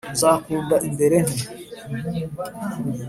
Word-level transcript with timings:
nzakunda 0.13 0.75
imbere 0.87 1.15
nte? 1.25 1.41